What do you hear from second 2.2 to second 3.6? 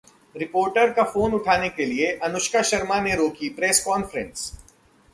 अनुष्का शर्मा ने रोकी